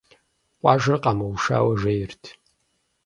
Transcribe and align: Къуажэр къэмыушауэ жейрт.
Къуажэр 0.59 0.97
къэмыушауэ 1.03 1.73
жейрт. 1.79 2.23